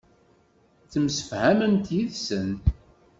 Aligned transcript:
Temsefhamemt 0.91 1.85
yid-sen. 1.95 2.49